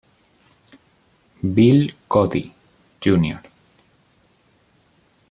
Bill 1.53 1.93
Cody, 2.07 2.51
Jr. 2.99 3.37